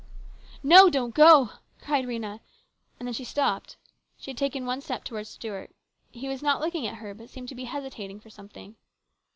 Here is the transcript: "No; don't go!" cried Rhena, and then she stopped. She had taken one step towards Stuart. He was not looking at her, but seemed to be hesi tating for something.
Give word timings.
"No; 0.63 0.89
don't 0.89 1.13
go!" 1.13 1.51
cried 1.83 2.05
Rhena, 2.05 2.39
and 2.99 3.05
then 3.07 3.13
she 3.13 3.23
stopped. 3.23 3.77
She 4.17 4.31
had 4.31 4.37
taken 4.39 4.65
one 4.65 4.81
step 4.81 5.03
towards 5.03 5.29
Stuart. 5.29 5.75
He 6.09 6.27
was 6.27 6.41
not 6.41 6.59
looking 6.59 6.87
at 6.87 6.95
her, 6.95 7.13
but 7.13 7.29
seemed 7.29 7.49
to 7.49 7.53
be 7.53 7.67
hesi 7.67 7.91
tating 7.93 8.19
for 8.19 8.31
something. 8.31 8.77